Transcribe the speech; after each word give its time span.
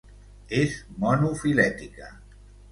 És 0.61 0.77
monofilètica. 1.05 2.11